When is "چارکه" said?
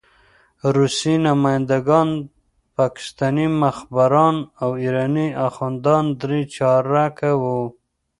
6.55-7.29